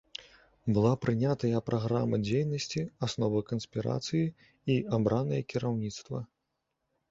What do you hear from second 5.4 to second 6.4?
кіраўніцтва.